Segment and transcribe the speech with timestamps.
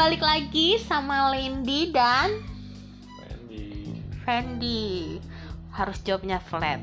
[0.00, 2.40] balik lagi sama Lindy dan
[3.20, 5.20] Fendi Fendi.
[5.76, 6.80] Harus jawabnya flat.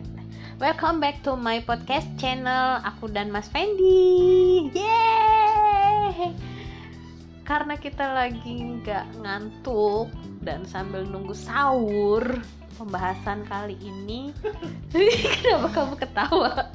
[0.61, 2.77] Welcome back to my podcast channel.
[2.85, 4.69] Aku dan Mas Fendi.
[4.69, 6.29] Yeay!
[7.41, 10.13] Karena kita lagi nggak ngantuk
[10.45, 12.21] dan sambil nunggu sahur,
[12.77, 14.29] pembahasan kali ini.
[15.41, 16.69] Kenapa kamu ketawa?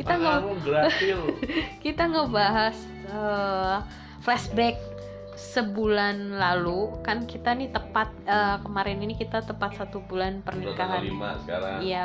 [0.00, 0.16] Kita
[0.64, 1.20] gratil
[1.84, 2.76] kita ngebahas
[3.12, 3.76] eh,
[4.24, 4.93] flashback
[5.34, 11.02] sebulan lalu kan kita nih tepat eh, kemarin ini kita tepat satu bulan pernikahan.
[11.02, 11.78] 5 sekarang.
[11.82, 12.04] Iya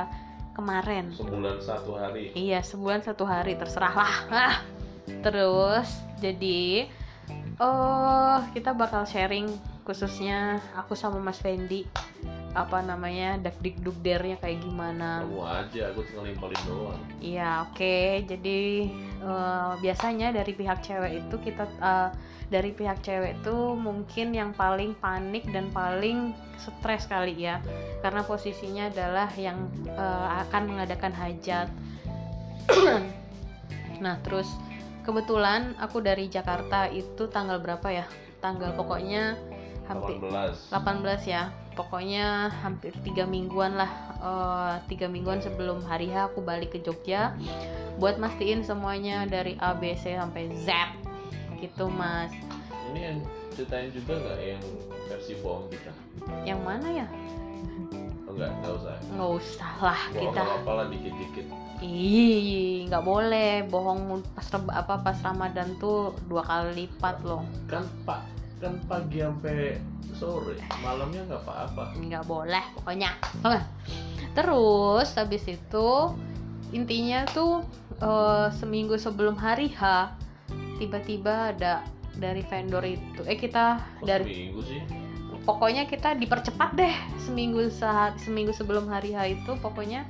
[0.58, 1.06] kemarin.
[1.14, 2.34] Sebulan satu hari.
[2.36, 4.16] Iya sebulan satu hari terserah lah.
[4.30, 4.56] Ah.
[5.26, 5.90] terus
[6.22, 6.86] jadi
[7.58, 9.50] oh kita bakal sharing
[9.84, 11.90] khususnya aku sama Mas Fendi
[12.58, 15.22] apa namanya dak dik dukdernya kayak gimana.
[15.22, 17.02] Kamu aja, aku tinggal nimpalin doang.
[17.22, 18.26] Iya oke.
[18.26, 18.60] Jadi
[19.22, 22.10] eh, biasanya dari pihak cewek itu kita eh,
[22.50, 27.62] dari pihak cewek itu mungkin yang paling panik dan paling stres kali ya.
[28.02, 31.70] Karena posisinya adalah yang eh, akan mengadakan hajat.
[34.04, 34.50] nah terus
[35.06, 38.06] kebetulan aku dari Jakarta itu tanggal berapa ya?
[38.42, 39.38] Tanggal pokoknya
[39.90, 46.34] hampir 18 18 ya pokoknya hampir tiga mingguan lah eh, tiga mingguan sebelum hari H
[46.34, 47.34] aku balik ke Jogja
[48.00, 50.72] buat mastiin semuanya dari A B C sampai Z.
[51.60, 52.32] Gitu mas.
[52.92, 53.18] Ini yang
[53.52, 54.64] ceritain juga nggak yang
[55.12, 55.92] versi bohong kita?
[56.48, 57.08] yang mana ya?
[58.28, 58.96] Oh enggak, nggak usah.
[59.12, 60.40] Nggak usah lah Bohong kita.
[60.40, 61.46] nggak apa-apa lah dikit-dikit.
[61.84, 63.52] Ih nggak boleh.
[63.68, 67.44] Bohong pas apa pas Ramadan tuh dua kali lipat loh.
[67.68, 68.24] Kan pak,
[68.60, 69.80] kan pagi sampai
[70.14, 73.16] sore Malamnya nggak apa-apa nggak boleh pokoknya
[73.48, 73.60] Oke.
[74.36, 75.90] terus habis itu
[76.76, 77.64] intinya tuh
[78.04, 80.12] eh, seminggu sebelum hari H
[80.78, 81.84] tiba-tiba ada
[82.20, 84.82] dari vendor itu eh kita Kok dari seminggu sih?
[85.48, 90.04] pokoknya kita dipercepat deh seminggu saat seminggu sebelum hari H itu pokoknya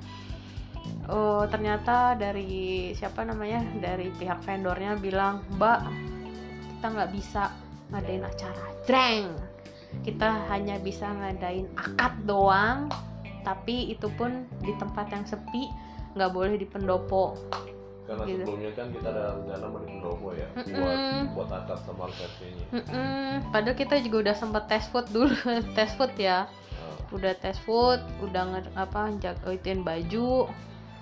[1.06, 5.86] eh, ternyata dari siapa namanya dari pihak vendornya bilang mbak
[6.82, 7.54] kita nggak bisa
[7.90, 8.66] ngadain acara.
[8.84, 9.34] Dreng!
[10.02, 12.90] Kita hanya bisa ngadain akad doang
[13.40, 15.66] tapi itu pun di tempat yang sepi
[16.14, 17.34] nggak boleh di pendopo.
[18.04, 18.42] Karena Gitu.
[18.42, 20.74] sebelumnya kan kita ada rencana mau di pendopo ya Mm-mm.
[20.74, 21.00] Buat,
[21.38, 23.30] buat akad sama resepsinya Mm-mm.
[23.54, 25.30] padahal kita juga udah sempet tes food dulu
[25.78, 26.50] tes food ya.
[26.50, 30.50] Nah, udah tes food udah nge- apa jagoin baju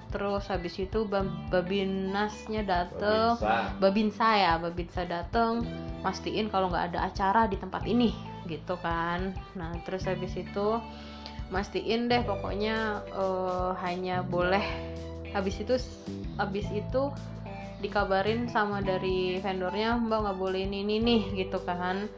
[0.09, 3.35] terus habis itu bab- babinasnya dateng.
[3.35, 5.65] Bisa babinsa ya babinsa dateng.
[6.01, 8.15] Mastiin kalau nggak ada acara di tempat ini
[8.47, 9.35] gitu kan.
[9.59, 10.79] Nah terus habis itu
[11.51, 14.63] mastiin deh pokoknya eh, hanya boleh.
[15.35, 15.75] Habis itu
[16.39, 17.11] habis itu
[17.77, 22.09] dikabarin sama dari vendornya mbak nggak boleh ini ini nih gitu kan.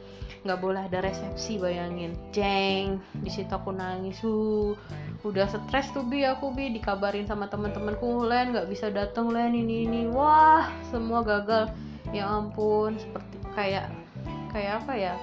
[0.47, 2.15] Nggak boleh ada resepsi bayangin.
[2.31, 4.71] Jeng di situ aku nangis uh
[5.19, 6.71] udah stres tuh bi aku bi.
[6.71, 10.01] Dikabarin sama teman-temanku len nggak bisa dateng len ini ini.
[10.07, 11.75] Wah semua gagal.
[12.15, 13.91] Ya ampun seperti kayak
[14.55, 15.15] kayak apa ya?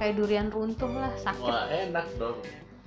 [0.00, 1.52] Kayak durian runtuh lah sakit.
[1.52, 2.40] Wah enak dong.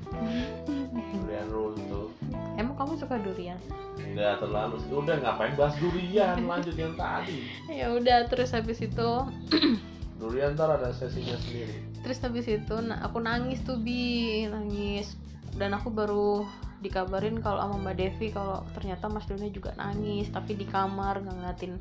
[1.15, 2.09] Durian runtuh
[2.55, 3.59] emang kamu suka durian?
[3.99, 4.91] Nggak terlalu sih.
[4.91, 6.35] Udah ngapain bahas durian?
[6.43, 7.39] Lanjut yang tadi.
[7.79, 9.09] Ya udah terus habis itu
[10.19, 11.75] Durian ntar ada sesinya sendiri.
[11.99, 14.47] Terus habis itu aku nangis tuh bi.
[14.47, 15.19] Nangis.
[15.55, 16.47] Dan aku baru
[16.79, 21.33] dikabarin kalau sama mbak Devi kalau ternyata Mas Doni juga nangis tapi di kamar nggak
[21.39, 21.73] ngeliatin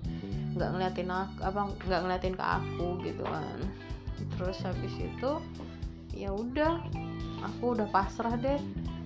[0.55, 3.59] nggak ngeliatin aku apa nggak ngeliatin ke aku gitu kan.
[4.39, 5.31] Terus habis itu
[6.15, 6.79] ya udah
[7.43, 8.59] aku udah pasrah deh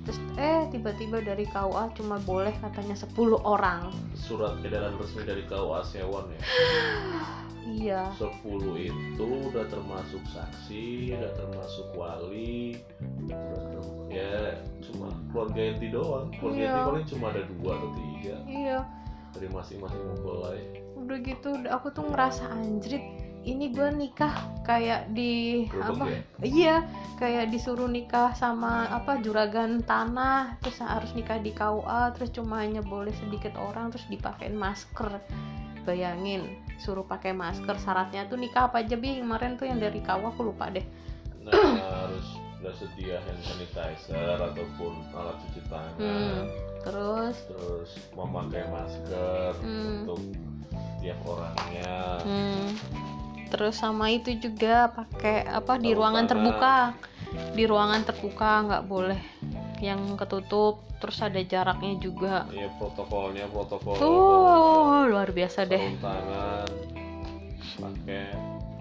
[0.09, 3.13] terus eh tiba-tiba dari KUA cuma boleh katanya 10
[3.45, 3.93] orang.
[4.17, 6.41] Surat edaran resmi dari KUA Sewon ya?
[7.69, 8.09] Iya.
[8.17, 8.41] 10
[8.81, 12.81] itu udah termasuk saksi Udah termasuk wali.
[13.29, 13.37] Udah
[13.69, 13.77] ter-
[14.09, 16.33] Ya cuma keluarga inti doang.
[16.41, 16.73] Keluarga Iya.
[16.73, 18.37] inti paling cuma ada dua atau tiga.
[18.49, 18.79] Iya.
[19.37, 20.61] Dari masing-masing mempelai.
[20.97, 23.05] Udah gitu aku tuh ngerasa anjrit
[23.45, 24.35] ini gue nikah
[24.67, 26.21] kayak di apa ya?
[26.43, 26.77] iya
[27.17, 32.83] kayak disuruh nikah sama apa juragan tanah terus harus nikah di KUA terus cuma hanya
[32.85, 35.23] boleh sedikit orang terus dipakein masker
[35.87, 40.29] bayangin suruh pakai masker syaratnya tuh nikah apa aja bi kemarin tuh yang dari KUA
[40.35, 40.85] aku lupa deh
[41.49, 41.55] Nah
[42.05, 46.43] harus udah sedia hand sanitizer ataupun alat cuci tangan hmm.
[46.83, 50.05] terus Terus memakai masker Hmm.
[50.05, 50.21] untuk
[50.99, 52.67] tiap orangnya Hmm.
[53.49, 56.77] Terus sama itu juga pakai apa di ruangan terbuka.
[57.57, 59.21] Di ruangan terbuka nggak boleh
[59.81, 60.85] yang ketutup.
[60.99, 62.51] Terus ada jaraknya juga.
[62.51, 65.95] ya protokolnya protokol Tuh luar biasa deh.
[66.03, 66.67] tangan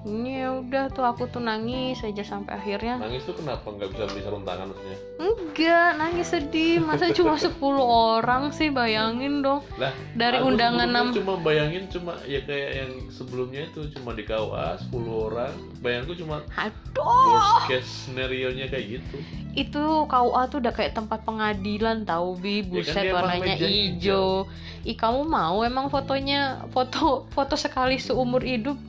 [0.08, 2.96] ya udah tuh aku tuh nangis aja sampai akhirnya.
[2.96, 3.68] Nangis tuh kenapa?
[3.68, 4.98] Nggak bisa beli sarung tangan maksudnya?
[5.20, 6.80] Enggak nangis sedih.
[6.80, 7.52] Masa cuma 10
[7.84, 8.72] orang sih?
[8.72, 9.62] Bayangin dong.
[9.76, 14.80] Lah dari undangan 6 cuma bayangin cuma ya kayak yang sebelumnya itu cuma di KUA
[14.88, 15.54] 10 orang.
[15.84, 17.28] Bayangku cuma aduh!
[17.36, 19.18] worst case scenario nya kayak gitu.
[19.58, 22.64] Itu KUA tuh udah kayak tempat pengadilan tahu bi.
[22.64, 24.48] Buset dia emang warnanya meja hijau.
[24.88, 26.64] Ih kamu mau emang fotonya?
[26.72, 28.80] Foto foto sekali seumur hidup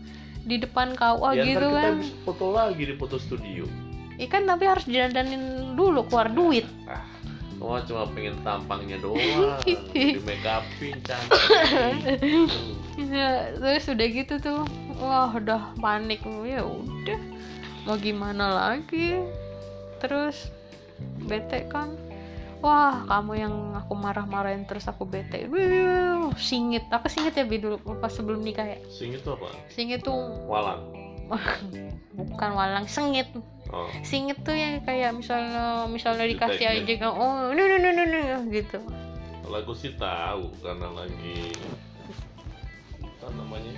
[0.48, 1.94] di depan KUA ya gitu kita kan.
[2.00, 3.68] bisa foto lagi di foto studio.
[4.18, 6.66] Ikan tapi harus didandanin dulu keluar duit.
[6.88, 7.18] Ah
[7.58, 9.58] Wah cuma pengen tampangnya doang.
[9.66, 11.42] Di make upin cantik
[12.98, 14.62] ya, terus udah gitu tuh
[15.02, 16.22] wah udah panik.
[16.46, 17.18] Ya udah
[17.82, 19.18] mau gimana lagi?
[19.98, 20.54] Terus
[21.26, 21.98] bete kan
[22.60, 25.46] wah kamu yang aku marah-marahin terus aku bete.
[25.46, 26.86] Wuh, singit.
[26.90, 28.78] Aku singit ya Bi, dulu pas sebelum nikah ya?
[28.90, 29.48] Sing itu apa?
[29.70, 30.18] Singit tuh.
[30.46, 30.82] Walang.
[32.18, 33.30] Bukan walang sengit.
[33.70, 33.86] Oh.
[34.02, 38.38] Singit tuh yang kayak misalnya misalnya dikasih aja kan oh no no no no no
[38.48, 38.80] gitu.
[39.44, 41.52] Kalau aku sih tahu karena lagi
[43.04, 43.74] apa namanya?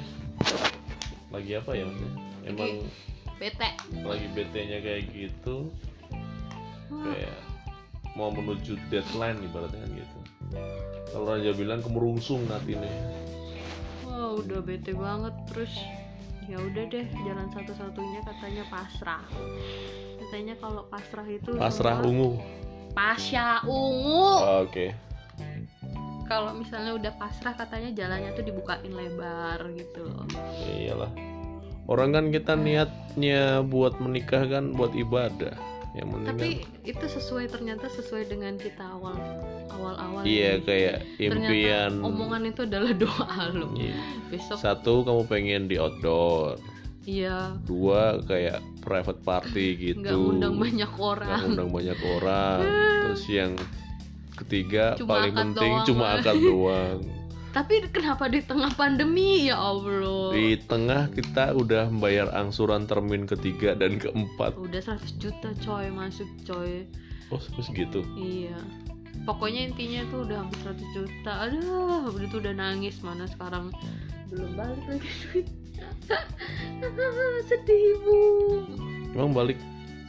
[1.34, 2.12] Lagi apa ya maksudnya?
[2.46, 2.74] Emang
[3.40, 3.68] bete.
[4.04, 5.72] lagi bete nya kayak gitu
[6.90, 7.06] Hmm.
[7.06, 7.38] kayak
[8.20, 10.18] mau menuju deadline ibaratnya kan gitu.
[11.10, 12.86] Kalau Raja bilang kemerungsung hatinya
[14.04, 15.72] Wah udah bete banget terus
[16.44, 19.24] ya udah deh jalan satu-satunya katanya pasrah.
[20.20, 22.30] Katanya kalau pasrah itu pasrah semua- ungu.
[22.90, 24.28] Pasya ungu.
[24.44, 24.86] Oh, oke.
[26.28, 30.26] Kalau misalnya udah pasrah katanya jalannya tuh dibukain lebar gitu loh.
[30.62, 31.10] Ya iyalah.
[31.90, 38.30] Orang kan kita niatnya buat menikah kan buat ibadah yang tapi itu sesuai ternyata sesuai
[38.30, 39.18] dengan kita awal
[39.74, 41.98] awal awal iya kayak impian.
[41.98, 43.98] omongan itu adalah doa loh Iya.
[44.30, 46.62] besok satu kamu pengen di outdoor.
[47.00, 47.56] Iya.
[47.64, 50.04] Dua kayak private party gitu.
[50.04, 52.60] nggak undang banyak Nggak orang undang banyak orang.
[53.08, 53.52] Terus yang
[54.36, 55.86] ketiga Cuma paling penting doang.
[55.90, 56.98] cuma akad doang
[57.50, 59.50] tapi kenapa di tengah pandemi?
[59.50, 60.30] Ya allah.
[60.30, 64.54] Di tengah kita udah membayar angsuran termin ketiga dan keempat.
[64.54, 66.86] Udah 100 juta coy masuk coy.
[67.30, 68.02] Oh segitu?
[68.14, 68.58] Iya.
[69.26, 71.32] Pokoknya intinya tuh udah hampir 100 juta.
[71.46, 73.74] Aduh udah tuh udah nangis mana sekarang?
[74.30, 75.88] Belum balik lagi duitnya
[77.50, 78.18] sedih bu.
[79.10, 79.58] Emang balik?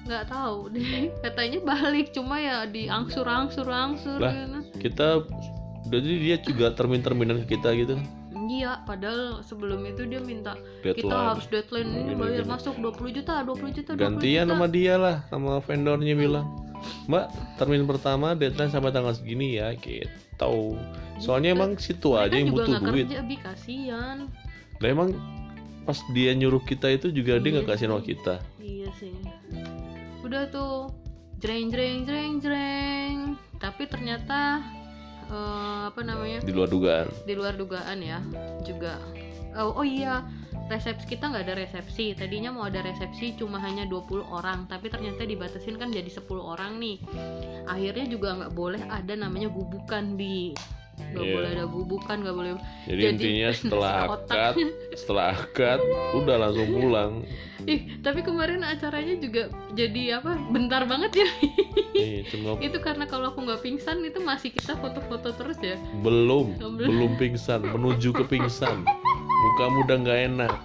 [0.05, 1.09] Nggak tahu deh.
[1.21, 4.33] Katanya balik cuma ya di angsur angsur angsur Lah.
[4.33, 4.59] gitu.
[4.81, 5.07] kita
[5.89, 7.95] jadi dia juga termin terminan ke kita gitu
[8.51, 12.51] iya padahal sebelum itu dia minta kita deadline harus deadline ini bayar gini.
[12.51, 14.53] masuk 20 juta 20 juta 20 gantian juta.
[14.53, 16.45] sama dia lah sama vendornya bilang
[17.07, 17.29] mbak
[17.61, 20.81] termin pertama deadline sampai tanggal segini ya gitu.
[21.21, 23.05] Soalnya emang situ Mereka aja yang butuh duit.
[23.05, 24.17] kerja bi kasihan.
[24.81, 25.13] Lah emang
[25.85, 27.55] pas dia nyuruh kita itu juga dia Iya.
[27.61, 27.89] nggak kasih sih.
[27.93, 28.35] sama kita.
[28.57, 29.13] Iya sih.
[30.25, 30.89] Udah tuh
[31.37, 33.37] jreng jreng jreng jreng.
[33.61, 34.65] Tapi ternyata
[35.31, 36.39] eh, apa namanya?
[36.43, 37.07] Di luar dugaan.
[37.23, 38.19] Di luar dugaan ya
[38.67, 38.99] juga.
[39.51, 40.23] Oh, oh iya
[40.71, 42.15] resepsi kita nggak ada resepsi.
[42.15, 46.79] Tadinya mau ada resepsi cuma hanya 20 orang tapi ternyata dibatasin kan jadi 10 orang
[46.79, 47.03] nih.
[47.67, 50.55] Akhirnya juga nggak boleh ada namanya gubukan di
[51.01, 51.33] nggak Iya.
[51.61, 52.51] Ada gubukan nggak boleh
[52.89, 54.53] jadi, Jadi, intinya setelah akad
[54.97, 55.79] setelah akad
[56.17, 57.12] udah langsung pulang.
[57.69, 61.29] Ih tapi kemarin acaranya juga jadi apa bentar banget ya.
[62.33, 65.77] Cuma itu karena kalau aku nggak pingsan itu masih kita foto-foto terus ya?
[66.01, 66.89] Belum Belum.
[66.89, 68.81] belum pingsan menuju ke pingsan.
[69.29, 70.53] Mukamu udah nggak enak.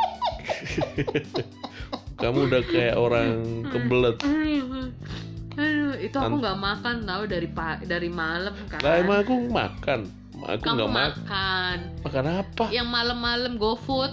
[2.16, 4.16] Kamu udah kayak orang kebelet.
[5.56, 8.80] Aduh, itu aku nggak makan tahu dari pa dari malam kan.
[8.80, 11.76] Lah emang aku makan aku kamu nggak makan.
[12.02, 12.64] Makan apa?
[12.69, 14.12] Yang malam-malam GoFood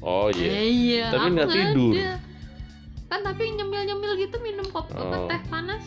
[0.00, 0.50] oh iya.
[0.50, 1.92] Eh, iya Tapi nggak tidur.
[1.94, 2.10] ada.
[3.06, 5.26] kan tapi nyemil-nyemil gitu minum kopi Oh.
[5.26, 5.82] teh panas?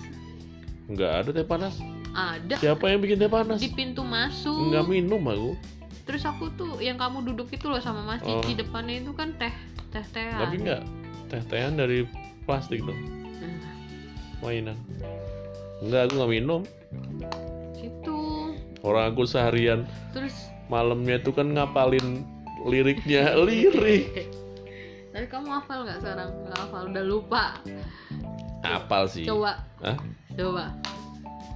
[0.85, 1.75] Nggak ada teh panas.
[2.11, 2.55] Ada.
[2.59, 3.57] Siapa yang bikin teh panas?
[3.57, 4.69] Di pintu masuk.
[4.69, 5.55] Nggak minum aku.
[6.03, 8.37] Terus aku tuh yang kamu duduk itu loh sama Mas Oh.
[8.37, 9.55] Cici depannya itu kan teh
[9.89, 10.81] teh tehan tapi nggak
[11.27, 12.03] teh tehan dari
[12.43, 12.99] plastik dong
[13.39, 13.55] Nah,
[14.41, 14.75] mainan.
[15.79, 16.61] Nggak aku nggak minum
[18.83, 19.87] orang aku seharian.
[20.11, 20.35] Terus?
[20.67, 22.23] Malamnya tuh kan ngapalin
[22.67, 23.35] liriknya.
[23.47, 24.29] Lirik.
[25.13, 26.29] Tapi kamu hafal nggak sekarang?
[26.47, 27.43] Nggak hafal udah lupa.
[28.63, 29.27] Apal sih.
[29.27, 29.63] Coba.
[29.83, 29.97] Hah?
[30.33, 30.73] coba.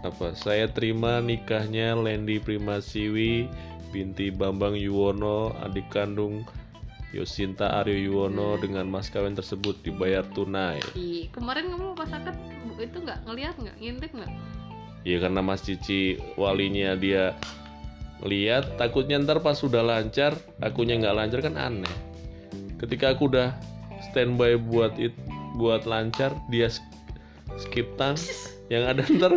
[0.05, 0.38] Apa?
[0.38, 3.50] Saya terima nikahnya Lendi Primasiwi
[3.89, 6.46] binti Bambang Yuwono adik kandung
[7.15, 8.62] Yosinta Aryo Yuwono Hmm.
[8.62, 10.77] dengan mas kawin tersebut dibayar tunai.
[10.93, 12.36] Ih, kemarin kamu pas akad
[12.77, 13.75] itu nggak ngelihat nggak?
[13.79, 14.31] Ngintip nggak
[15.07, 17.31] ya karena mas Cici walinya dia
[18.27, 21.95] lihat takutnya ntar pas sudah lancar akunya nggak lancar kan aneh.
[22.75, 23.55] Ketika aku udah
[24.11, 25.15] standby buat it
[25.55, 26.83] buat lancar dia sk-
[27.55, 28.19] skip tang.
[28.67, 29.33] Yang ada ntar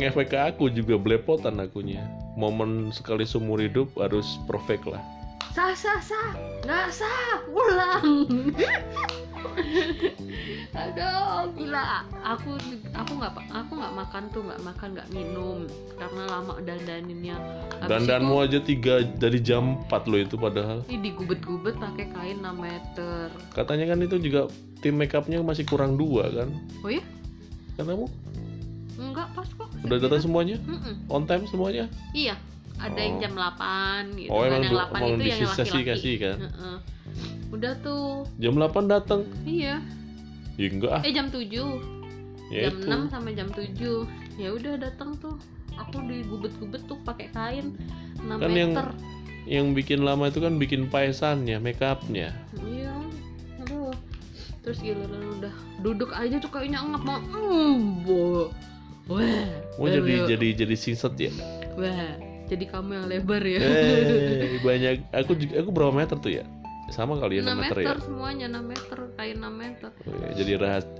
[0.00, 2.00] ngefek ke aku juga belepotan akunya.
[2.40, 5.02] Momen sekali seumur hidup harus perfect lah.
[5.52, 6.32] Sah sah sah.
[6.64, 7.36] Nggak sah.
[7.52, 8.08] Ulang
[10.82, 12.06] aduh gila.
[12.24, 12.56] Aku
[12.92, 15.58] aku nggak aku nggak makan tuh nggak makan nggak minum.
[15.96, 17.36] Karena lama dandaninnya
[17.78, 20.78] Habis dandanmu itu, aja tiga dari jam 4 lo itu padahal.
[20.86, 23.26] Ini digubet-gubet pakai kain 6 meter.
[23.52, 24.40] Katanya kan itu juga
[24.80, 26.48] tim makeupnya masih kurang dua kan?
[26.82, 27.02] Oh ya
[27.74, 28.06] kan kamu?
[28.98, 29.68] Enggak pas kok.
[29.82, 30.56] Udah datang semuanya?
[30.62, 30.94] Mm-mm.
[31.08, 31.88] on time semuanya?
[32.12, 32.36] Iya
[32.78, 33.20] ada yang Oh.
[33.20, 34.30] jam 8 gitu.
[34.30, 35.80] Oh, kan emang yang du- 8 emang itu yang laki-laki.
[35.86, 36.36] kasih kan?
[36.40, 36.76] Heeh.
[37.52, 38.24] Udah tuh.
[38.36, 39.78] Jam 8 datang iya.
[40.56, 41.02] Ya enggak ah.
[41.04, 41.44] Eh jam 7
[42.48, 42.86] ya jam itu.
[42.88, 45.36] 6 sampai jam 7 ya udah datang tuh.
[45.72, 47.76] Aku digubet-gubet tuh pakai kain
[48.18, 48.88] 6 Kan yang- meter.
[49.42, 52.30] yang bikin lama itu kan bikin paesannya makeupnya.
[52.58, 52.92] Iya.
[53.60, 53.90] Aduh.
[54.62, 58.54] Terus giliran udah duduk aja tuh kayaknya ngap mau embo
[59.10, 59.18] wah
[59.74, 60.28] mau jadi aduh.
[60.30, 61.32] jadi jadi singset ya?
[61.74, 62.14] Wah
[62.46, 63.58] jadi kamu yang lebar ya.
[63.58, 65.02] Eh banyak.
[65.10, 66.44] Aku juga aku berapa meter tuh ya
[66.92, 69.90] sama kali ya 6 6 meter, meter, ya semuanya 6 meter kain 6 meter.
[70.04, 70.52] Oh, ya, jadi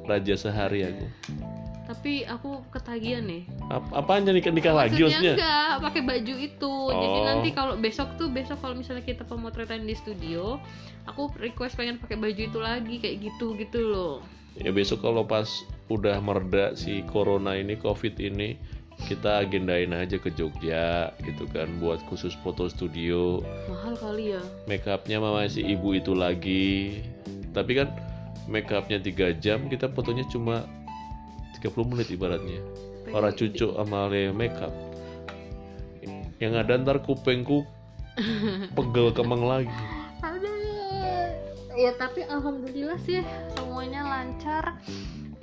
[0.08, 1.06] raja sehari aku.
[1.82, 3.44] Tapi aku ketagihan nih.
[3.68, 5.36] Ap apaan jadi nikah, nikah lagi maksudnya?
[5.36, 6.74] enggak pakai baju itu.
[6.88, 7.24] Jadi Oh.
[7.28, 10.56] nanti kalau besok tuh besok kalau misalnya kita pemotretan di studio
[11.04, 14.14] aku request pengen pakai baju itu lagi kayak gitu gitu loh.
[14.56, 15.48] Ya besok kalau pas
[15.92, 18.56] udah mereda si corona ini covid ini
[19.06, 23.42] kita agendain aja ke Jogja gitu kan buat khusus foto studio.
[23.68, 24.42] Mahal kali ya.
[24.70, 27.02] Makeupnya mama si ibu itu lagi.
[27.52, 27.88] Tapi kan
[28.48, 30.64] makeupnya tiga jam kita fotonya cuma
[31.60, 32.60] 30 menit ibaratnya.
[33.10, 34.72] Para cucu sama makeup.
[36.42, 37.62] Yang ada ntar kupengku
[38.76, 39.78] pegel kemang lagi.
[40.22, 40.50] Aduh.
[41.72, 43.24] ya tapi alhamdulillah sih
[43.56, 44.76] semuanya lancar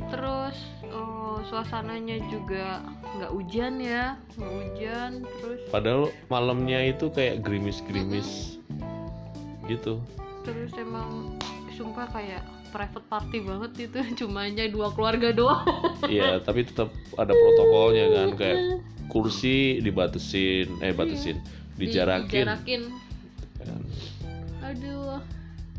[0.09, 0.57] terus
[0.89, 2.81] oh, suasananya juga
[3.17, 5.11] nggak hujan ya nggak hujan
[5.41, 8.57] terus padahal malamnya itu kayak gerimis-gerimis
[9.69, 10.01] gitu
[10.41, 11.37] terus emang
[11.77, 15.65] sumpah kayak private party banget itu cuma aja dua keluarga doang
[16.05, 18.59] Iya, tapi tetap ada protokolnya kan kayak
[19.09, 21.41] kursi dibatesin, eh batesin,
[21.73, 22.45] Di- dijarakin.
[22.45, 22.81] dijarakin.
[23.59, 23.81] Kan.
[24.61, 25.17] aduh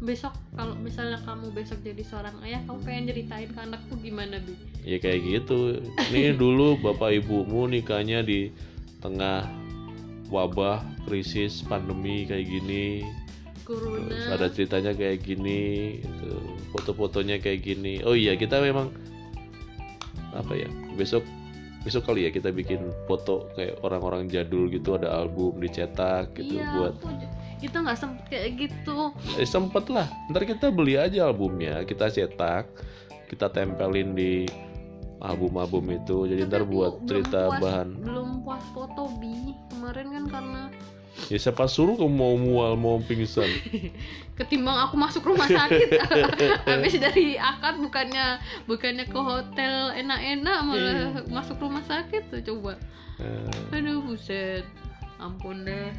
[0.00, 4.56] besok kalau misalnya kamu besok jadi seorang ayah kamu pengen ceritain ke anakku gimana bi
[4.80, 5.84] Ya kayak gitu.
[6.08, 8.48] Ini dulu bapak ibumu nikahnya di
[9.04, 9.44] tengah
[10.32, 13.04] wabah, krisis, pandemi kayak gini.
[13.68, 16.32] corona Terus ada ceritanya kayak gini, gitu.
[16.72, 18.00] foto-fotonya kayak gini.
[18.08, 18.88] Oh iya, kita memang
[20.32, 20.68] apa ya?
[20.96, 21.28] Besok
[21.80, 26.76] besok kali ya kita bikin foto kayak orang-orang jadul gitu ada album dicetak gitu iya
[26.76, 27.08] buat aku
[27.60, 29.12] kita nggak sempet kayak gitu.
[29.36, 30.08] Eh, sempet lah.
[30.26, 31.80] Ntar kita beli aja albumnya.
[31.82, 32.66] Kita cetak
[33.26, 34.48] kita tempelin di
[35.18, 36.24] album-album itu.
[36.24, 37.88] Jadi Tapi ntar buat cerita puas- bahan.
[38.00, 39.34] belum puas foto bi
[39.68, 40.62] kemarin kan karena
[41.28, 43.44] ya siapa suruh kamu mau mual mau pingsan?
[44.40, 46.00] Ketimbang aku masuk rumah sakit.
[46.70, 51.28] Habis dari akad bukannya bukannya ke hotel enak-enak malah Iya.
[51.28, 52.80] masuk rumah sakit tuh coba.
[53.20, 54.64] Eh, aduh buset.
[55.20, 55.92] Ampun deh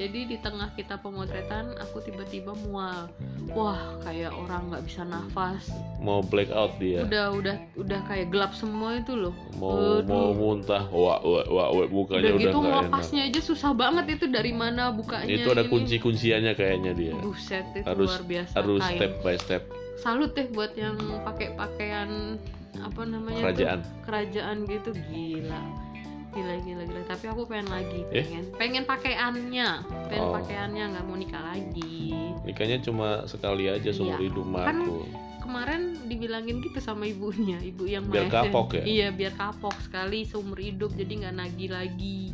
[0.00, 3.12] jadi di tengah kita pemotretan aku tiba-tiba mual.
[3.52, 5.68] Wah kayak orang nggak bisa nafas.
[6.00, 7.04] Mau black out dia.
[7.04, 9.36] Udah udah udah kayak gelap semua itu loh.
[9.60, 10.08] Mau Aduh.
[10.08, 12.64] mau muntah wah wah wah, wah, udah mukanya udah gitu enak.
[12.64, 15.72] ngelepasnya aja susah banget itu dari mana bukanya itu ada ini.
[15.76, 17.12] kunci kunciannya kayaknya dia.
[17.20, 18.96] Buset itu harus luar biasa harus kain.
[18.96, 19.62] step by step.
[20.00, 20.96] Salut deh buat yang
[21.28, 22.40] pakai pakaian
[22.80, 25.89] apa namanya tuh, kerajaan kerajaan gitu gila
[26.30, 28.22] gila gila gila tapi aku pengen lagi Eh?
[28.22, 29.68] pengen pengen pakaiannya
[30.06, 30.32] pengen Oh.
[30.32, 34.26] pakaiannya nggak mau nikah lagi nikahnya cuma sekali aja seumur Iya.
[34.26, 34.96] hidup Kan aku
[35.40, 38.46] kemarin dibilangin gitu sama ibunya ibu yang Biar Malaysia.
[38.46, 38.82] kapok ya?
[38.84, 42.30] iya biar kapok sekali seumur hidup jadi nggak nagih lagi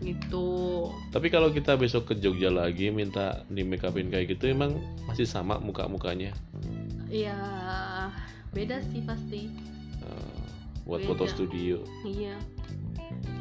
[0.00, 4.74] gitu Tapi kalau kita besok ke Jogja lagi minta di make upin kayak gitu emang
[5.04, 6.34] masih sama muka mukanya
[7.06, 7.38] ya
[8.50, 9.46] beda sih pasti
[10.82, 11.14] buat Beda.
[11.14, 11.78] foto studio.
[12.02, 12.34] iya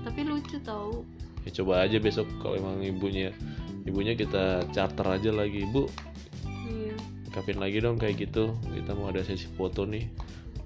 [0.01, 1.03] tapi lucu tau.
[1.41, 3.33] Ya coba aja besok kalau emang ibunya
[3.83, 5.65] ibunya kita charter aja lagi.
[5.65, 5.89] Ibu
[6.69, 6.95] iya.
[7.25, 8.53] make upin lagi dong kayak gitu.
[8.63, 10.05] Kita mau ada sesi foto nih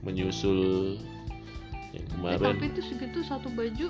[0.02, 0.96] menyusul
[1.96, 2.60] yang Eh, kemarin.
[2.60, 3.88] tapi itu segitu satu baju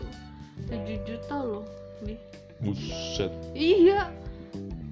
[0.70, 1.66] 7 juta loh
[2.02, 2.18] nih.
[2.62, 3.34] Buset.
[3.52, 4.14] Iya.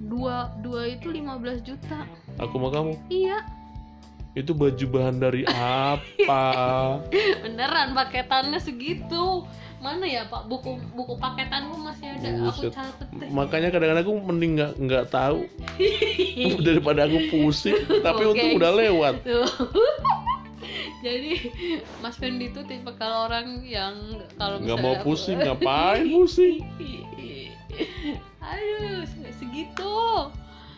[0.04, 2.04] Dua dua itu 15 juta.
[2.36, 2.98] Aku mau kamu?
[3.08, 3.38] Iya.
[4.34, 5.46] Itu baju bahan dari
[5.88, 6.42] apa?
[7.40, 9.46] Beneran paketannya segitu
[9.84, 10.48] mana ya pak?
[10.48, 12.28] Buku buku paketanmu masih ada.
[12.48, 12.72] Aku Buset.
[12.72, 13.28] catet deh.
[13.28, 15.44] Makanya kadang-kadang aku mending nggak nggak tahu.
[16.66, 18.32] Daripada aku pusing tapi Oke.
[18.32, 19.14] untung udah lewat.
[19.20, 19.44] Tuh.
[21.04, 21.52] jadi
[22.00, 23.92] Mas Fendi itu tipe kalau orang yang
[24.40, 26.64] kalau nggak mau aku- pusing ngapain pusing?
[28.40, 29.04] Aduh
[29.36, 29.92] segitu.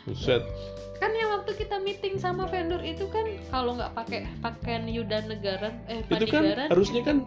[0.02, 0.42] Buset.
[0.96, 3.22] Kan yang waktu kita meeting sama vendor itu kan
[3.52, 7.22] kalau nggak pakai pakaian Yuda Negara eh itu kan harusnya kan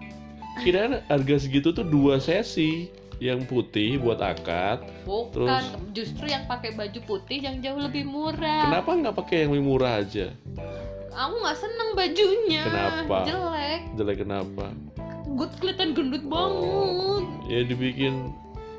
[0.62, 2.90] kira harga segitu tuh dua sesi.
[3.20, 8.64] Yang putih buat akad bukan terus- justru yang pakai baju putih yang jauh lebih murah.
[8.64, 10.32] Kenapa nggak pakai yang lebih murah aja?
[11.12, 12.64] Aku nggak seneng bajunya.
[12.64, 13.28] Kenapa?
[13.28, 13.82] jelek.
[14.00, 14.72] Jelek kenapa?
[15.36, 17.24] Good kelihatan gendut banget.
[17.52, 18.32] ya dibikin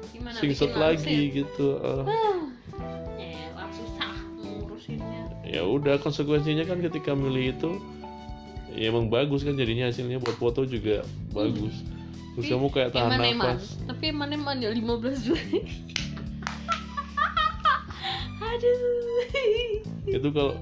[0.09, 1.69] gimana singset bikin lagi gitu
[4.41, 5.23] ngurusinnya.
[5.45, 7.71] ya udah konsekuensinya kan ketika milih itu
[8.73, 11.75] ya emang bagus kan jadinya hasilnya buat foto juga bagus
[12.33, 13.59] terus Tapi kamu kayak tahan Eman-eman.
[13.59, 15.59] nafas Tapi eman-eman ya 15 Juli.
[18.41, 19.83] Aduh.
[20.07, 20.55] itu kalau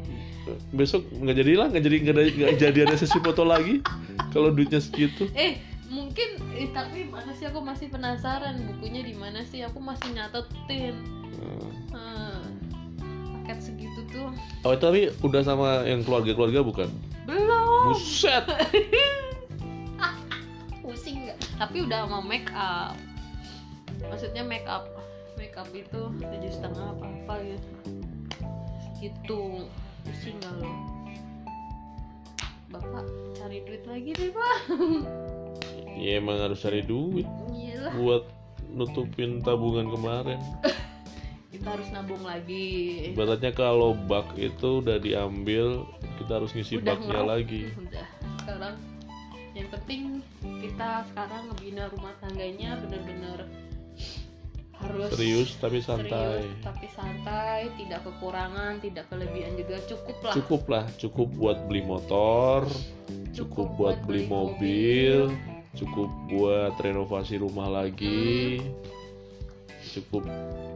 [0.73, 2.17] besok nggak jadi lah nggak jadi nggak
[2.57, 3.81] jadi ada sesi foto lagi
[4.31, 5.57] kalau duitnya segitu Eh,
[5.89, 9.65] mungkin eh, tapi mana sih aku masih penasaran bukunya di mana sih?
[9.65, 10.97] Aku masih nyatetin.
[11.39, 11.73] Nah.
[11.93, 12.41] Hmm,
[13.41, 14.29] paket segitu tuh
[14.63, 16.89] oh tapi udah sama yang keluarga keluarga bukan.
[17.89, 18.45] Buset
[20.83, 21.39] Pusing nggak?
[21.61, 22.97] Tapi udah mau make up.
[24.09, 24.89] Maksudnya make up,
[25.37, 27.69] make up itu tujuh setengah apa apa gitu.
[28.81, 29.41] Segitu
[30.03, 30.73] pusing nggak lo?
[32.69, 33.05] Bapak
[33.37, 34.57] cari duit lagi deh pak.
[35.99, 37.93] ya emang harus cari duit Iyalah.
[37.99, 38.23] buat
[38.71, 40.39] nutupin tabungan kemarin
[41.53, 43.11] Kita harus nabung lagi.
[43.11, 45.83] ibaratnya kalau bak itu udah diambil
[46.29, 47.63] kita harus ngisi Udah baknya lagi.
[47.89, 48.07] Udah.
[48.45, 48.77] Sekarang
[49.57, 50.01] yang penting
[50.61, 53.49] kita sekarang ngebina rumah tangganya bener-bener
[54.77, 56.45] harus serius tapi santai.
[56.45, 59.81] serius, tapi santai, tidak kekurangan, tidak kelebihan juga.
[59.89, 60.35] Cukup lah.
[60.37, 62.69] cukup lah cukup buat beli motor
[63.33, 65.33] cukup buat beli mobil.
[65.81, 68.61] cukup buat renovasi rumah lagi
[69.99, 70.23] cukup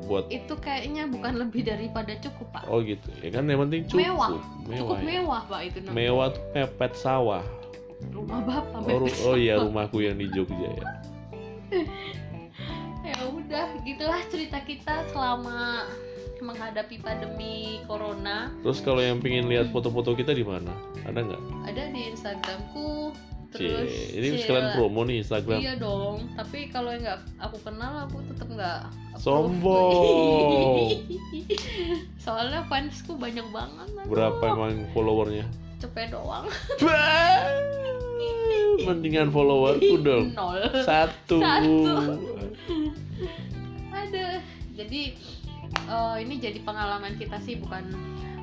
[0.03, 2.65] buat Itu kayaknya bukan lebih daripada cukup pak.
[2.67, 4.29] oh gitu ya kan yang penting cukup Mewah.
[4.35, 5.05] mewah, cukup ya.
[5.07, 5.97] mewah pak itu namanya.
[5.97, 7.45] mewah tuh mepet sawah
[8.03, 8.81] Rumah bapak.
[8.83, 10.87] oh, ru- oh iya rumahku yang di Jogja ya
[13.09, 15.87] ya udah gitulah cerita kita selama
[16.43, 20.75] menghadapi pandemi corona terus kalau yang pengen lihat foto-foto kita di mana
[21.07, 23.15] ada nggak ada di Instagramku
[23.53, 25.61] Cie, terus ini sekalian promo nih Instagram.
[25.61, 28.81] iya dong tapi kalau yang nggak aku kenal aku tetap nggak.
[29.21, 30.89] Sombong.
[32.25, 34.09] soalnya fansku banyak banget aduh.
[34.09, 35.45] berapa emang followernya?
[35.77, 36.49] Cepet doang.
[38.89, 40.33] Mendingan followerku dong.
[40.39, 40.65] Nol.
[40.81, 41.93] Satu, Satu.
[43.93, 44.41] ada
[44.73, 45.03] jadi
[45.77, 47.85] eh, ini jadi pengalaman kita sih bukan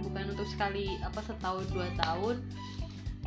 [0.06, 2.38] bukan untuk sekali apa setahun dua tahun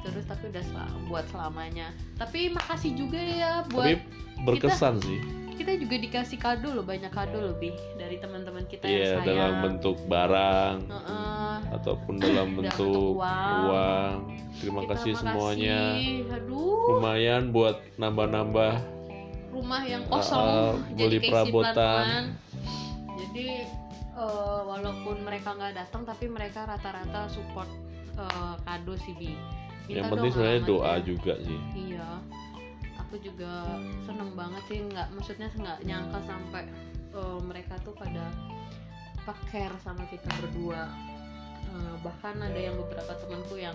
[0.03, 4.03] terus tapi udah sel- buat selamanya tapi makasih juga ya buat tapi
[4.43, 5.21] berkesan sih
[5.53, 9.53] kita juga dikasih kado loh banyak kado lebih dari teman-teman kita Iya yang sayang dalam
[9.63, 11.55] bentuk barang Heeh.
[11.71, 13.61] ataupun dalam Dalam bentuk bentuk uang.
[13.63, 14.15] uang.
[14.55, 15.23] Terima Kita kasih makasih.
[15.23, 15.79] semuanya.
[16.33, 18.73] aduh Lumayan buat nambah-nambah.
[19.51, 20.49] rumah yang Uh, kosong
[20.97, 22.33] jadi beli perabotan.
[23.15, 23.49] jadi
[24.15, 27.69] eh, walaupun mereka nggak datang tapi mereka rata-rata support
[28.15, 29.37] eh, kado sih bi
[29.93, 31.05] Minta Yang penting sebenarnya doa alamatnya.
[31.05, 31.59] juga sih.
[31.77, 32.09] iya
[32.95, 33.53] aku juga
[34.03, 36.63] seneng banget sih nggak maksudnya nggak nyangka sampai
[37.13, 38.25] eh, mereka tuh pada
[39.23, 40.89] paker sama kita berdua
[41.65, 43.73] Eh, bahkan ada yang beberapa temanku yang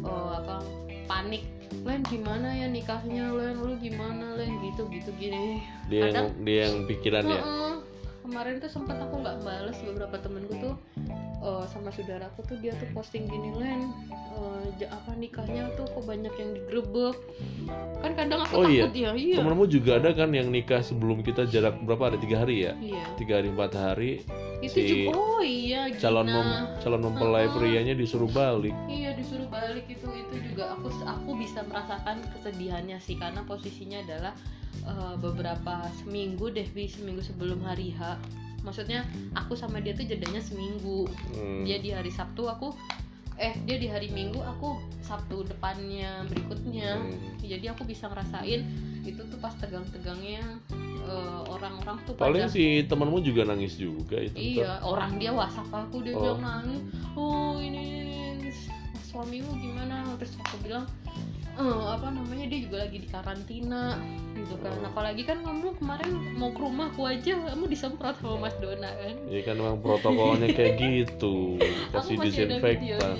[0.00, 0.64] eh, apa
[1.04, 1.44] panik
[1.78, 6.58] Len gimana ya nikahnya Len lu gimana Len gitu gitu gini Dia yang Kadang- dia
[6.64, 7.36] yang pikiran ya.
[7.38, 7.74] Heeh.
[8.22, 10.74] kemarin tuh sempat aku nggak bales beberapa temenku tuh
[11.40, 13.90] eh, sama saudaraku tuh dia tuh posting gini Len
[14.74, 17.16] ja- apa nikahnya tuh kok banyak yang digerebek
[18.00, 18.88] kan kadang aku Oh iya.
[18.88, 22.42] takut ya iya Temenmu juga ada kan yang nikah sebelum kita jarak berapa ada tiga
[22.42, 22.72] hari ya?
[22.74, 24.24] iya Tiga hari empat hari
[24.58, 26.34] itu si juga oh iya calon Gina.
[26.34, 26.48] mem,
[26.80, 27.54] calon mempelai Heeh.
[27.54, 28.74] prianya disuruh balik.
[28.86, 34.34] iya disuruh balik itu itu juga aku aku bisa merasakan kesedihannya sih karena posisinya adalah
[34.82, 38.18] eh, beberapa seminggu deh bi seminggu sebelum hari H
[38.62, 41.62] maksudnya aku sama dia tuh jedanya seminggu Hmm.
[41.62, 42.70] dia di hari Sabtu aku
[43.34, 47.38] eh dia di hari Minggu aku Sabtu depannya berikutnya Hmm.
[47.38, 48.62] jadi aku bisa ngerasain
[49.02, 50.62] itu tuh pas tegang-tegangnya
[51.02, 54.38] eh, orang-orang tuh Paling pada si temanmu juga nangis juga itu.
[54.38, 56.22] iya orang dia WhatsApp aku dia Oh.
[56.22, 56.80] bilang nangis
[57.12, 58.02] oh ini, ini,
[58.38, 58.50] ini.
[59.02, 60.86] suamimu gimana terus aku bilang
[61.52, 64.00] "Eh, apa namanya dia juga lagi di karantina
[64.32, 64.72] gitu kan.
[64.80, 64.88] Oh.
[64.88, 69.14] apalagi kan kamu kemarin mau ke rumahku aja kamu disemprot sama Mas Dona kan?
[69.28, 71.60] Ya kan memang protokolnya kayak gitu.
[71.92, 73.14] Kasih disinfektan.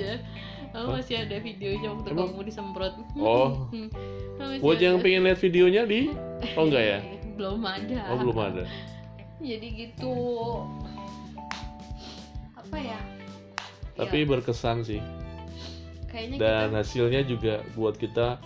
[0.72, 0.96] aku Hah?
[0.96, 2.32] masih ada videonya waktu Emang?
[2.32, 2.94] kamu disemprot.
[3.20, 3.68] Oh.
[4.42, 5.04] Hmm, buat yang ada.
[5.04, 6.10] pengen lihat videonya di.
[6.56, 6.98] Oh enggak ya?
[7.38, 8.00] Belum ada.
[8.10, 8.64] Oh belum ada.
[9.38, 10.14] Jadi gitu.
[12.56, 12.98] Apa ya?
[13.92, 14.98] Tapi Ya, berkesan sih
[16.12, 18.38] kayaknya dan kita hasilnya juga buat kita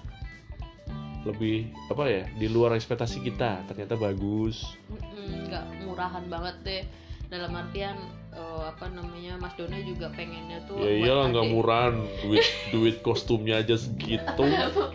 [1.27, 3.67] lebih apa ya di luar ekspektasi kita.
[3.67, 4.79] Ternyata bagus.
[5.19, 6.85] Nggak murahan banget deh.
[7.27, 7.99] Dalam artian
[8.31, 11.95] eh, apa namanya Mas Dona juga pengennya tuh ya iyalah nggak murahan.
[12.23, 14.47] Duit duit kostumnya aja segitu.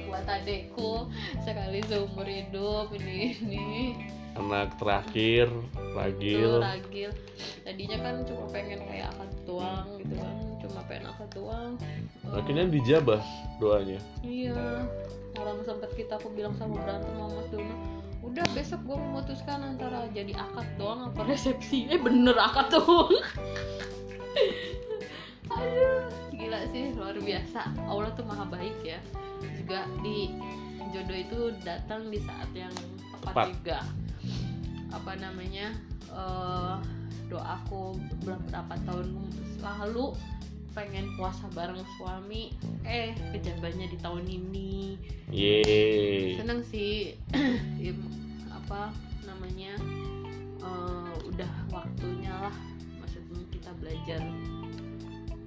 [0.07, 1.12] Buat adekku
[1.43, 3.67] sekali seumur hidup ini ini.
[4.39, 5.51] Anak terakhir
[5.91, 6.63] ragil.
[6.63, 7.12] Ragil.
[7.67, 11.73] Tadinya kan cuma pengen kayak akad doang gitu kan cuma pengen akad doang.
[11.84, 11.99] Eh,
[12.31, 13.21] akhirnya dijabah
[13.60, 13.99] doanya.
[14.23, 14.88] Iya.
[15.36, 17.75] Orang sempat kita aku bilang sama berantem sama Mas Dono
[18.21, 21.91] udah besok gue memutuskan antara jadi akad doang apa resepsi.
[21.91, 23.12] Eh bener akad doang.
[25.51, 27.75] Aduh gila sih luar biasa.
[27.91, 29.03] Allah tuh maha baik ya.
[29.60, 30.31] Juga di
[30.95, 32.71] jodoh itu datang di saat yang
[33.19, 33.47] tepat, Tepat.
[33.51, 33.77] juga.
[34.95, 35.75] Apa namanya
[36.12, 36.75] eh
[37.31, 39.07] doaku beberapa tahun
[39.63, 40.12] lalu
[40.71, 42.55] pengen puasa bareng suami
[42.88, 44.99] eh kejadiannya di tahun ini.
[45.31, 46.39] Yeay.
[46.39, 47.15] Seneng sih.
[47.81, 47.97] Ya,
[48.53, 48.93] apa
[49.25, 49.73] namanya
[50.62, 52.53] eh, udah waktunya lah
[53.01, 54.21] maksudnya kita belajar.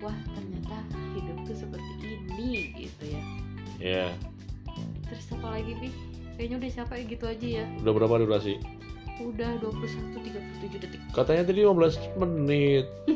[0.03, 0.83] Wah ternyata
[1.15, 3.23] hidup tuh seperti ini gitu ya.
[3.79, 4.07] Ya
[5.15, 5.89] terus apa lagi bi?
[6.35, 7.65] Kayaknya udah siapa gitu aja ya.
[7.87, 8.59] Udah berapa durasi
[9.17, 10.11] udah 21
[10.65, 12.87] 37 detik katanya tadi 15 menit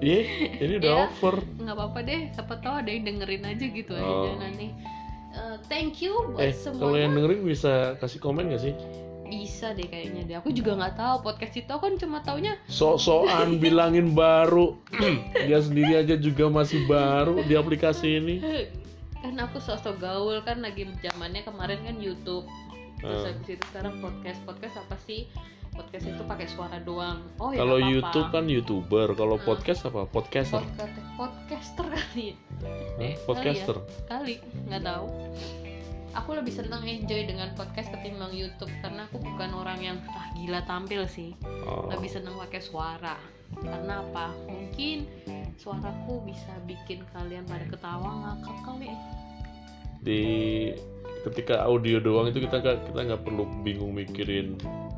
[0.00, 0.20] Iya,
[0.58, 1.00] ini udah Ya.
[1.06, 1.36] over.
[1.56, 4.24] nggak apa-apa deh siapa tahu ada yang dengerin aja gitu Oh.
[4.26, 4.68] aja nanti
[5.30, 8.74] Eh, thank you buat Eh, kalau yang semuanya dengerin bisa kasih komen gak sih?
[9.24, 14.10] bisa deh kayaknya deh aku juga nggak tahu podcast itu kan cuma taunya Sok-sokan bilangin
[14.10, 14.74] baru.
[15.46, 18.36] Dia sendiri aja juga masih baru di aplikasi ini.
[19.16, 22.42] kan aku sosok gaul kan lagi zamannya kemarin kan YouTube
[23.00, 23.28] terus Eh.
[23.30, 25.20] habis itu sekarang podcast podcast apa sih
[25.70, 27.78] podcast itu pakai suara doang oh ya Kalau.
[27.78, 29.46] YouTube kan YouTuber, kalau Hmm.
[29.46, 30.02] podcast apa?
[30.04, 30.60] Podcaster.
[30.60, 33.02] podcast podcaster kali ya Hah?
[33.02, 33.76] eh, Podcaster.
[34.04, 34.34] kali
[34.66, 35.06] nggak tahu
[36.10, 40.60] aku lebih senang enjoy dengan podcast ketimbang YouTube karena aku bukan orang yang ah gila
[40.62, 41.32] tampil sih
[41.62, 41.86] Oh.
[41.88, 43.14] lebih senang pakai suara
[43.56, 45.06] karena apa mungkin
[45.56, 48.90] suaraku bisa bikin kalian pada ketawa ngakak kali
[50.00, 50.22] Di
[51.22, 54.56] ketika audio doang itu kita nggak kita nggak perlu bingung mikirin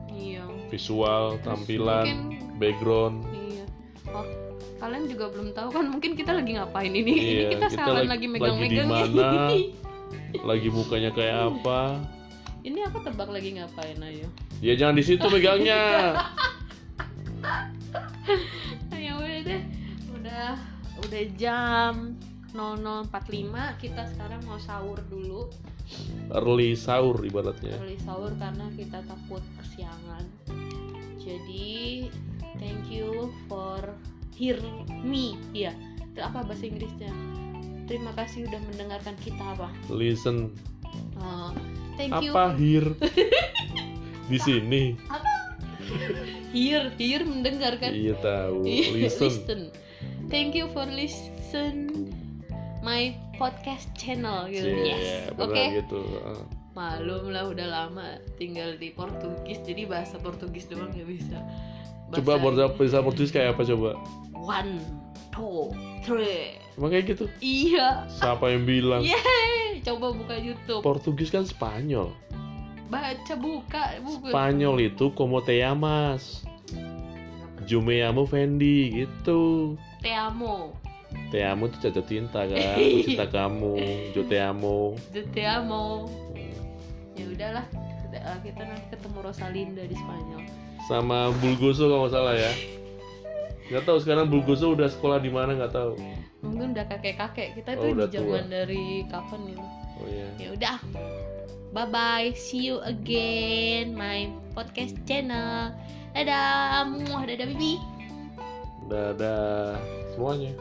[0.08, 2.18] iya visual, Terus tampilan, mungkin
[2.56, 3.16] background.
[3.32, 3.64] iya
[4.08, 4.24] oh
[4.78, 7.94] kalian juga belum tahu kan mungkin kita lagi ngapain ini ini Iya, kita kita sekarang
[7.96, 9.46] lagi- lagi megang-megang lagi di mana?
[10.42, 11.80] Lagi mukanya kayak apa?
[12.62, 14.26] ini aku tebak lagi ngapain ayo
[14.58, 16.14] Ya jangan di situ megangnya.
[18.96, 19.62] ya udah deh
[20.12, 20.48] udah
[21.02, 22.14] udah jam
[22.52, 25.48] 00.45 kita sekarang mau sahur dulu.
[26.32, 27.80] Early sahur ibaratnya.
[27.80, 30.24] early sahur karena kita takut kesiangan.
[31.16, 32.08] Jadi
[32.60, 33.80] thank you for
[34.36, 34.60] hear
[35.00, 35.40] me.
[35.56, 35.72] Ya
[36.12, 37.12] itu apa bahasa Inggrisnya?
[37.88, 39.72] Terima kasih udah mendengarkan kita apa?
[39.88, 40.52] Listen.
[41.16, 41.56] Uh,
[41.96, 42.36] thank you.
[42.36, 42.92] Apa here?
[44.30, 44.96] di sini.
[46.52, 47.96] hear hear mendengarkan.
[47.96, 48.64] Iya tahu.
[48.68, 49.72] Iya, Listen.
[50.28, 52.11] Thank you for listen
[52.82, 54.66] my podcast channel gitu.
[54.66, 55.30] Yeah, yes.
[55.38, 55.54] Oke.
[55.54, 56.00] benar gitu.
[56.74, 61.38] Malum lah udah lama tinggal di Portugis jadi bahasa Portugis doang nggak bisa.
[62.12, 63.96] Coba bahasa bahasa Portugis kayak apa coba?
[64.42, 64.82] one,
[65.30, 65.70] two,
[66.02, 66.58] three.
[66.74, 67.30] Emang kayak gitu?
[67.38, 68.10] Iya.
[68.18, 69.02] Siapa yang bilang?
[69.06, 70.82] Yeay, coba buka YouTube.
[70.82, 72.10] Portugis kan Spanyol.
[72.90, 74.28] Baca buka buku.
[74.34, 76.42] Spanyol itu como te llamas?
[77.62, 79.72] Llamo Fendi gitu.
[80.02, 80.81] Te amo.
[81.28, 83.72] Te amo itu jatuh cinta kan, Aku cinta kamu,
[84.12, 84.92] yo te amo.
[85.10, 86.06] Yo Te amo.
[87.12, 87.64] Ya udahlah.
[88.04, 90.42] Kita- Kita nanti ketemu Rosalinda di Spanyol.
[90.84, 92.52] Sama Bulgoso kalau nggak salah ya.
[93.70, 95.96] Nggak tahu sekarang Bulgoso udah sekolah di mana nggak tahu.
[96.42, 97.56] Mungkin udah kakek-kakek.
[97.56, 99.64] Kita Oh, tuh zaman dari kapan gitu.
[99.96, 100.28] Oh iya.
[100.36, 100.76] ya udah
[101.70, 105.70] bye bye see you again my podcast channel
[106.10, 107.78] dadah muah dadah bibi
[108.90, 109.78] Dadah
[110.12, 110.52] semuanya.